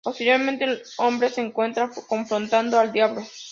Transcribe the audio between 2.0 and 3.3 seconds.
confrontando al Diablo.